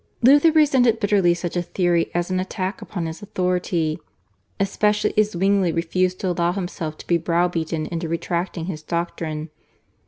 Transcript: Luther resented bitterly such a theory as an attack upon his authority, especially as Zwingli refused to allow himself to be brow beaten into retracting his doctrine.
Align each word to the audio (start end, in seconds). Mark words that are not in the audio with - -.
Luther 0.23 0.51
resented 0.51 0.99
bitterly 0.99 1.35
such 1.35 1.55
a 1.55 1.61
theory 1.61 2.09
as 2.15 2.31
an 2.31 2.39
attack 2.39 2.81
upon 2.81 3.05
his 3.05 3.21
authority, 3.21 3.99
especially 4.59 5.13
as 5.15 5.33
Zwingli 5.33 5.71
refused 5.71 6.19
to 6.21 6.29
allow 6.31 6.53
himself 6.53 6.97
to 6.97 7.05
be 7.05 7.19
brow 7.19 7.47
beaten 7.47 7.85
into 7.85 8.09
retracting 8.09 8.65
his 8.65 8.81
doctrine. 8.81 9.51